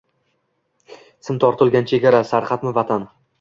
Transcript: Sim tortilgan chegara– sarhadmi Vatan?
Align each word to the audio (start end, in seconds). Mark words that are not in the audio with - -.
Sim 1.27 1.39
tortilgan 1.43 1.87
chegara– 1.93 2.23
sarhadmi 2.31 2.75
Vatan? 2.81 3.07